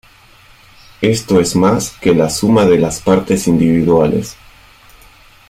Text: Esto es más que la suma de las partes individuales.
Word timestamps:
Esto 1.01 1.39
es 1.39 1.55
más 1.55 1.91
que 1.99 2.15
la 2.15 2.27
suma 2.31 2.65
de 2.65 2.79
las 2.79 3.01
partes 3.03 3.47
individuales. 3.47 4.35